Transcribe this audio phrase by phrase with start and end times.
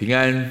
[0.00, 0.50] 平安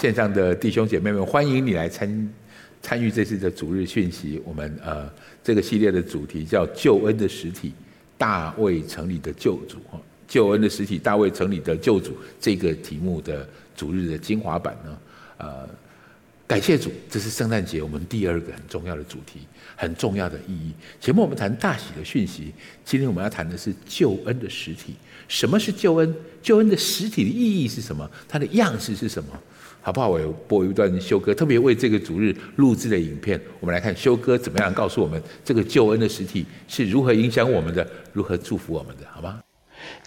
[0.00, 2.34] 线上的弟兄姐妹们，欢迎你来参
[2.80, 4.40] 参与这次的主日讯息。
[4.46, 5.06] 我们呃
[5.44, 7.74] 这个系列的主题叫“救恩的实体，
[8.16, 13.46] 大卫城里的救主”哈，“救恩的实体，大卫城里的救主”这个题目的
[13.76, 14.98] 主日的精华版呢，
[15.36, 15.68] 呃。
[16.48, 19.40] 感谢主，这是圣诞节我们第二个很重要的主题，
[19.76, 20.72] 很重要的意义。
[20.98, 22.54] 前面我们谈大喜的讯息，
[22.86, 24.94] 今天我们要谈的是救恩的实体。
[25.28, 26.14] 什么是救恩？
[26.42, 28.10] 救恩的实体的意义是什么？
[28.26, 29.28] 它的样式是什么？
[29.82, 30.08] 好不好？
[30.08, 33.38] 我有播一段修歌，特别为这个主日录制的影片。
[33.60, 39.38] 我们来看修歌怎么样告诉我们这个救恩的实体是如何影响我们的，如何祝福我们的，好吗？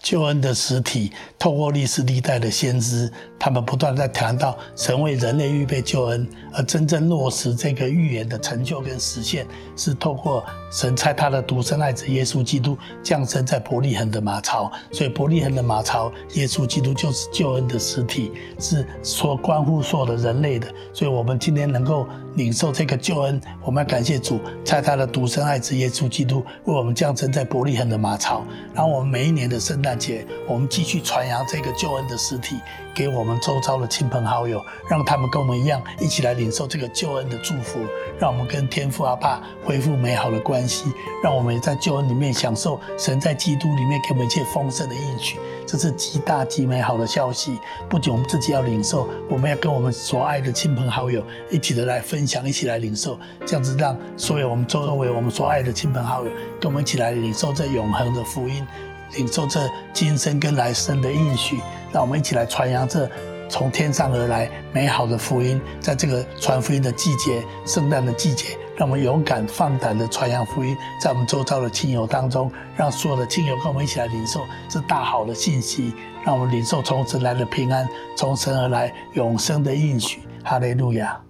[0.01, 14.71] 救恩的实体，透过历史历代的先知，他们不断在谈到神为人类预备救恩，而真正落实这个预言的成就跟实现，是透过神差他的独生爱子耶稣基督降生在伯利恒的马槽。
[14.91, 20.67] 所以伯利恒的马槽，耶稣基督就是救恩的实体，是说关乎所有的人类的。
[20.93, 22.07] 所以我们今天能够。
[22.35, 28.43] 领受这个救恩，我们要感谢主，在他的独生爱子耶稣基督为我们降生在伯利恒的马槽。
[28.73, 32.55] 然后我们每一年的圣诞节，我们继续传扬这个救恩的实体
[32.95, 37.79] 给我们周遭的亲朋好友，让他们跟我们一样，一起来领受这个救恩的祝福，
[38.19, 40.85] 让我们跟天父阿爸恢复美好的关系，
[41.23, 45.37] 让我们在救恩里面享受神在基督里面给我们一切丰盛的应许。
[45.71, 47.57] 这是极大极美好的消息。
[47.87, 58.67] 不仅我们自己要领受，我们要跟我们所爱的亲朋好友一起的来分享，一起来领受，这样子让所有我们周围我们所爱的亲朋好友跟我们一起来领受这永恒的福音，
[59.15, 59.61] 领受这
[59.93, 61.61] 今生跟来生的应许。
[61.93, 63.09] 让我们一起来传扬这
[63.47, 68.57] 从天上而来美好的福音，在这个传福音的季节，圣诞的季节。
[68.81, 75.93] 让我们勇敢放胆的传扬福音，在我们周遭的亲友当中，让所有的亲友跟我们一起来领受这大好的信息，
[76.25, 80.21] 让我们领受从神来的平安，从神而来永生的应许。
[80.43, 81.21] 哈利路亚。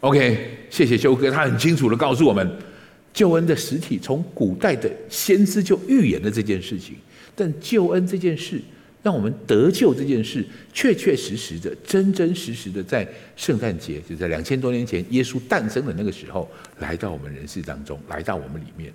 [0.00, 2.58] OK，谢谢修哥，他很清楚的告诉我们，
[3.12, 6.96] 救恩的实体从古代的先知就预言了这件事情，
[7.36, 8.60] 但救恩这件事。
[9.02, 16.46] 让我们得救这件事，确确实实的、真真实实的，在圣诞节，就在两千多年前，耶稣诞生的那个时候，
[16.80, 18.92] 来到我们人世当中，来到我们里面。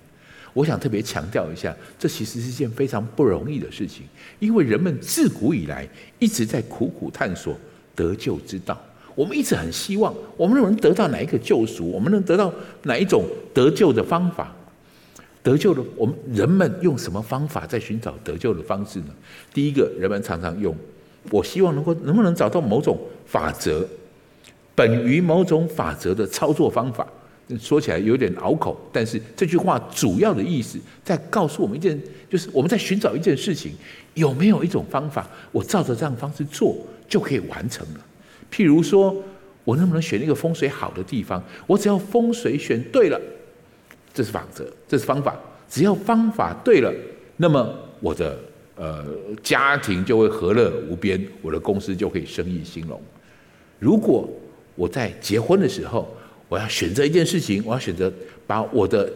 [0.54, 4.04] 我想特别强调一下，这其实是件非常不容易的事情，
[4.40, 5.88] 因为人们自古以来
[6.20, 7.60] 一直在苦苦探索
[7.96, 8.82] 得救之道。
[9.16, 14.56] 我们一直很希望，我们能得到哪一个救赎，我们能得到哪一种得救的方法。
[15.46, 19.10] 得救的，我们人们用什么方法在寻找得救的方式呢？
[19.54, 20.76] 第一个，人们常常用，
[21.30, 23.88] 我希望能够能不能找到某种法则，
[24.74, 27.08] 本于某种法则的操作方法。
[27.60, 33.72] 说起来有点拗口，但是这句话主要的意思在告诉我们一件，就是我们在寻找一件事情，
[34.16, 36.76] 有没有一种方法，我照着这样方式做
[37.08, 38.00] 就可以完成了。
[38.52, 39.16] 譬如说，
[39.64, 41.44] 我能不能选一个风水好的地方？
[41.68, 43.22] 我只要风水选对了。
[44.16, 45.38] 这是法则，这是方法。
[45.70, 46.92] 只要方法对了，
[47.36, 48.40] 那么我的
[48.76, 49.06] 呃
[49.44, 53.02] 家庭就会和乐无边，我的公司就可以生意兴隆。
[53.78, 54.30] 如果
[54.76, 56.08] 我在结婚的时候，
[56.48, 58.12] 我要选择一件事情，我要选择
[58.48, 59.12] 把我的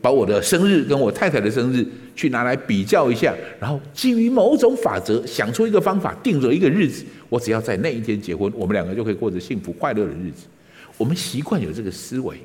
[0.00, 10.46] 把我的生日跟我太太的生日去拿来比较一下，然后基于某种法则想出一个方法，定着一个日子，我只要在那一天结婚，我们两个就可以过着幸福快乐的日子。
[10.96, 12.38] 我们习惯有这个思维。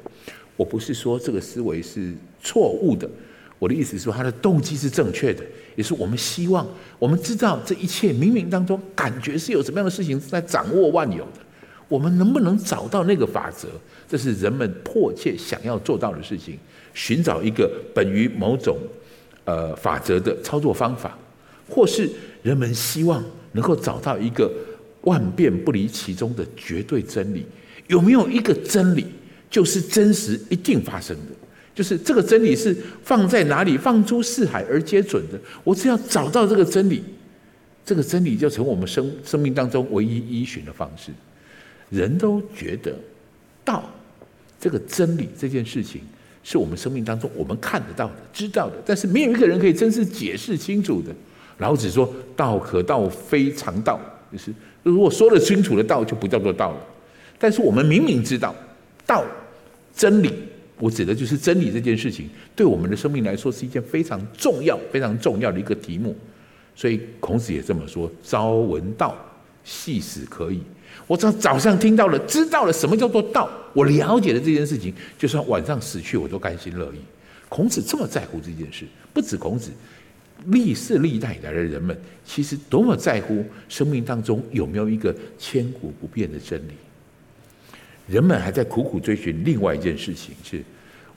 [0.55, 3.09] 我不是说这个思维是错误的，
[3.57, 5.43] 我的意思是说他的动机是正确的，
[5.75, 6.67] 也是我们希望
[6.99, 11.39] 我们知道这一切冥冥当中感觉是有什么样的事情在掌握万有的，
[11.87, 13.67] 我们能不能找到那个法则？
[14.07, 16.57] 这是人们迫切想要做到的事情，
[16.93, 18.77] 寻找一个本于某种
[19.45, 21.17] 呃法则的操作方法，
[21.67, 22.07] 或是
[22.43, 24.51] 人们希望能够找到一个
[25.01, 27.43] 万变不离其中的绝对真理，
[27.87, 29.07] 有没有一个真理？
[29.53, 31.31] 就是真实一定发生的，
[31.75, 35.39] 就是这个真理是放在哪里，放诸四海而皆准的。
[35.63, 37.03] 我只要找到这个真理，
[37.85, 41.11] 这个真理就成我们生生命当中唯一依循的方式。
[41.91, 42.95] 人都觉得
[43.63, 43.87] 道
[44.59, 46.01] 这个真理这件事情
[46.43, 51.13] 是我们生命当中我们看得到的、知道的，但是没有一个人可以真是解释清楚的。
[51.59, 53.99] 老子说：“道可道，非常道。”
[54.33, 54.51] 就是
[54.81, 56.77] 如果说得清楚的道，就不叫做道了。
[57.37, 58.55] 但是我们明明知道
[59.05, 59.23] 道。
[59.95, 60.33] 真理，
[60.79, 66.15] 我指的就是真理这件事情，对我们的生命来说是一件非常重要、非常重要的一个题目。
[66.75, 69.15] 所以孔子也这么说：“朝闻道，
[69.63, 70.59] 夕死可矣。”
[71.05, 76.97] 我只要早上听到了、知道了什么叫做道，我了解了这件事情，就算晚上死去，我都甘心乐意。
[77.49, 79.69] 孔子这么在乎这件事，不止孔子，
[80.47, 81.95] 历世历代以来的人们，
[82.25, 86.73] 其实多么在乎生命当中有没有一个千古不变的真理。
[88.07, 90.63] 人们还在苦苦追寻另外一件事情，是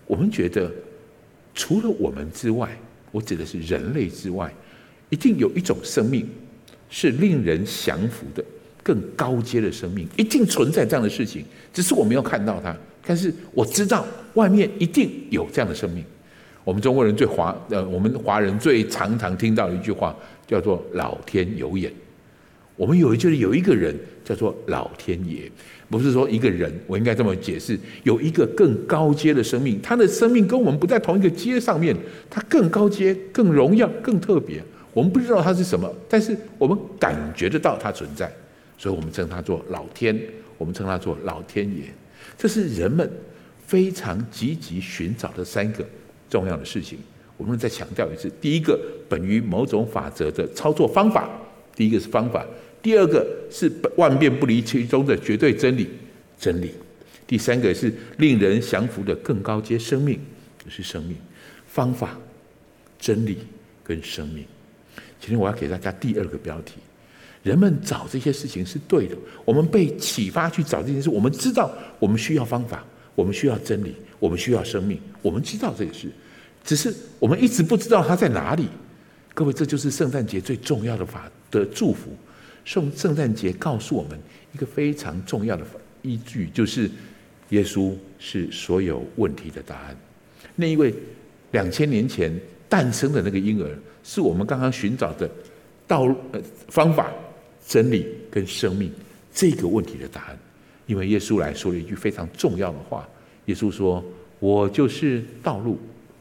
[0.07, 0.71] 我们觉得
[1.55, 2.71] 除了我们之外，
[3.11, 4.53] 我指的是人类之外，
[5.11, 6.29] 一定有一种生命
[6.89, 8.45] 是令人降服的。
[8.83, 12.73] 更高阶的生命一定存在这样的事情，只是我没有看到它。
[13.05, 16.05] 但是我知道外面一定有这样的生命。
[16.63, 20.15] 我们中国人最华呃，我们华人最常常听到的一句话
[20.47, 21.93] 叫做“老天有眼”。
[22.77, 23.95] 我们有一句有一个人
[24.25, 25.51] 叫做老天爷，
[25.89, 31.97] 不是说一个人，我应该这么解释：有一个更高阶的生命，他的生命跟我们不在同一个阶上面，
[32.29, 34.63] 他更高阶、更荣耀、更特别。
[34.93, 38.31] 我们不知道他是什么，但是我们感觉得到他存在。
[38.79, 40.19] 所以我们称他做老天，
[40.59, 41.85] 我们称他做老天爷，
[42.37, 43.11] 这是人们
[43.67, 45.83] 非常积极寻找的三个
[46.29, 46.99] 重要的事情。
[47.39, 48.79] 我们再强调一次：第一个，
[49.09, 51.25] 本于某种法则的操作方法；
[51.75, 52.43] 第一个是方法；
[52.87, 55.89] 第二个是万变不离其中的绝对真理，
[56.39, 56.69] 真理；
[57.27, 60.21] 第三个是令人降服的更高阶生命，
[60.65, 61.17] 就是生命
[61.67, 62.17] 方法、
[62.97, 63.39] 真理
[63.83, 64.45] 跟生命。
[65.19, 66.75] 今天我要给大家第二个标题。
[67.43, 71.11] 人们找这些事情是对的，我们被启发去找这件事。
[71.11, 72.85] 我们知道我们需要方法，
[73.17, 74.97] 我们需要真理，我们需要生命。
[75.23, 76.07] 我们知道这个事，
[76.65, 78.69] 只是我们一直不知道它在哪里。
[79.35, 82.17] 各位，这就是圣诞节最重要的法的祝福。
[82.67, 84.19] 圣圣诞节告诉我们
[84.53, 85.65] 一个非常重要的
[86.03, 86.91] 依据，就是
[87.49, 89.97] 耶稣是所有问题的答案。
[90.55, 90.93] 那一位
[91.53, 95.31] 两千年前诞生的那个婴儿，是我们刚刚寻找的
[95.87, 97.11] 道路呃方法。
[97.69, 98.93] 真理跟生命
[99.35, 100.39] 这个问题的答案，
[100.87, 103.05] 因为耶稣来说了一句非常重要的话。
[103.47, 104.05] 耶稣说
[104.39, 105.77] ：“我就是道路，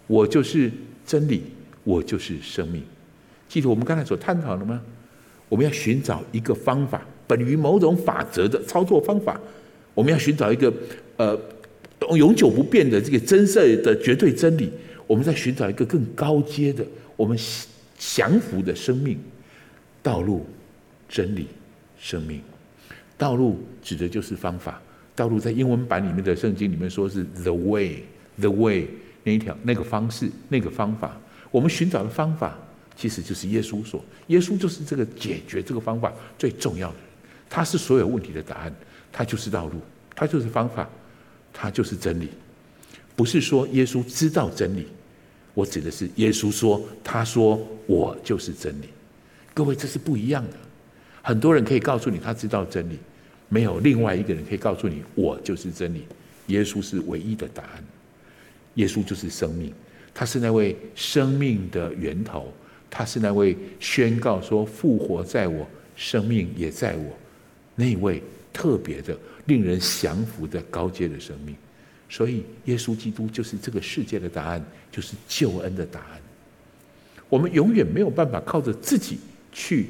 [0.07, 0.71] 我就是
[1.05, 1.43] 真理，
[1.83, 2.81] 我就是生命。”
[3.47, 4.81] 记得我们刚才所探讨的吗？
[5.49, 9.39] 我们要寻找一个方法，本于某种法则的操作方法。
[9.93, 10.73] 我们要寻找一个
[11.17, 11.39] 呃
[12.15, 14.71] 永久不变的这个真色的绝对真理。
[15.07, 17.37] 我们在寻找一个更高阶的我们
[17.97, 19.17] 降服的生命
[20.01, 20.45] 道路。
[21.07, 21.45] 真理、
[21.99, 22.41] 生命、
[23.15, 24.81] 道路指的就是方法。
[25.15, 28.87] 道路在英文版里面的圣经里面说是 the way，the way
[29.23, 31.15] 那一条那个方式那个方法。
[31.51, 32.57] 我们寻找的方法
[32.95, 36.95] 其实就是耶稣说，耶稣就是这个解决这个方法最重要的。
[37.49, 38.75] 他是所有问题的答案，
[39.11, 39.79] 他就是道路，
[40.15, 40.89] 他就是方法，
[41.53, 42.29] 他就是真理。
[43.15, 44.87] 不是说耶稣知道真理，
[45.53, 48.89] 我指的是耶稣说，他说我就是真理。
[49.53, 50.57] 各位，这是不一样的。
[51.21, 52.99] 很多人可以告诉你他知道真理，
[53.47, 56.05] 没有另外一个人可以告诉你我就是真理。
[56.47, 57.83] 耶稣是唯一的答案，
[58.75, 59.73] 耶稣就是生命，
[60.13, 62.53] 他是那位生命的源头，
[62.97, 67.11] 他是那位宣告说复活在我，生命也在我，
[67.75, 71.53] 那位特别的令人降服的高阶的生命。
[72.07, 76.21] 所以耶稣基督就是这个世界的答案，就是救恩的答案。
[77.27, 79.17] 我们永远没有办法靠着自己
[79.51, 79.87] 去。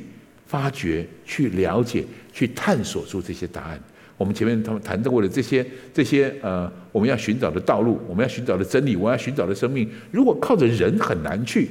[0.48, 3.80] 发掘、去了解、去探索出这些答案。
[4.16, 11.68] 我们前面他们谈到过的这些、这些呃，我们要寻找的道路，我们要寻找的真理，我要寻找的生命，如果靠着人很难去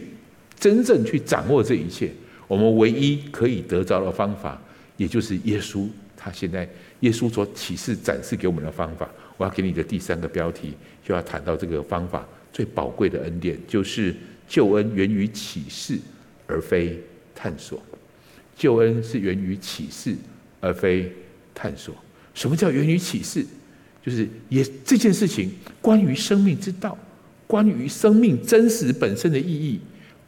[0.59, 2.11] 真正去掌握这一切。
[2.47, 4.61] 我们唯一可以得着的方法，
[4.97, 5.89] 也就是耶稣。
[6.17, 6.69] 他现在
[7.01, 9.09] 耶稣所启示、展示给我们的方法。
[9.37, 14.15] 我要给你的第三个标题，就要谈到这个方法最宝贵的恩典，就是
[14.49, 15.99] 救恩源于启示，
[16.47, 17.01] 而非
[17.35, 17.83] 探索。
[18.57, 20.15] 救恩是源于启示，
[20.61, 21.13] 而非
[21.53, 21.95] 探索。
[22.33, 23.45] 什么叫源于启示？
[24.05, 26.97] 就是也这件事情，关于生命之道，
[27.47, 29.81] 关于生命真实本身的意义，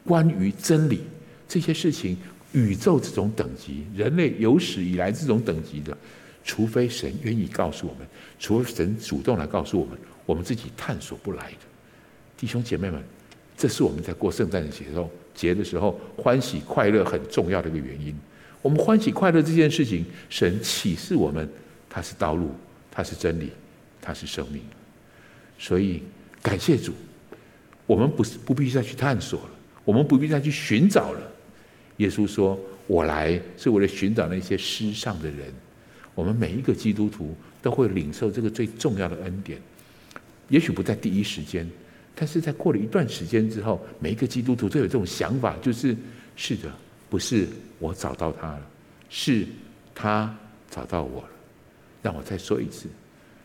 [0.07, 1.01] 关于真理
[1.47, 2.17] 这些事情，
[2.53, 5.95] 宇宙这种等级，人类有史以来这种等级的，
[6.43, 8.07] 除非神愿意告诉我们，
[8.39, 11.57] 除非神主动来告诉我们，我们自己探索不来的。
[12.37, 13.03] 弟兄姐妹们，
[13.57, 15.11] 这是我们在过圣诞节的时候。
[15.35, 18.11] 节的时候，欢喜快乐很重要的一个原因。
[18.63, 21.47] 我们欢喜快乐这件事情，神启示我们，
[21.87, 22.49] 它是道路，
[22.89, 23.51] 它是真理，
[24.01, 24.63] 它是生命。
[25.59, 26.01] 所以
[26.41, 26.91] 感谢主，
[27.85, 29.49] 我们不是不必再去探索了，
[29.87, 31.21] 我们不必再去寻找了。
[31.95, 35.53] 耶稣说：“我来是为了寻找那些失丧的人。”
[36.13, 39.57] 我们每一个基督徒都会领受这个最重要的恩典，
[40.49, 41.65] 也许不在第一时间。
[42.13, 45.95] 但是在过了一段时间之后，每一个基督徒都有这种想法，就是
[46.35, 46.69] 是的，
[47.09, 47.47] 不是
[47.79, 48.69] 我找到他了，
[49.09, 49.47] 是
[49.95, 50.35] 他
[50.69, 51.29] 找到我了。
[52.01, 52.89] 让我再说一次，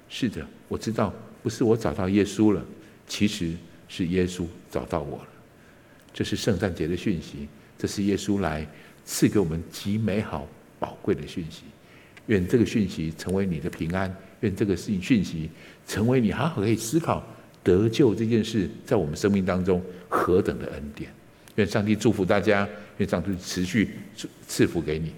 [0.08, 2.64] 是的，我知道不是我找到耶稣了，
[3.06, 3.52] 其实
[3.88, 5.28] 是耶稣找到我了。
[6.12, 8.66] 这是圣诞节的讯息，这是耶稣来
[9.04, 10.46] 赐给我们极美好
[10.78, 11.62] 宝贵的讯息。
[12.26, 15.50] 愿这个讯息成为你的平安，愿这个事情讯息
[15.86, 17.26] 成为你好好可以思考
[17.64, 21.12] 得救这件事在我们生命当中何等的恩典。
[21.56, 25.12] 愿上帝祝福大家，愿上帝持续赐赐福给你。